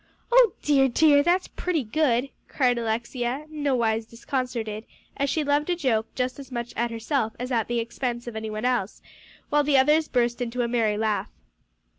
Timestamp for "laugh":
10.97-11.29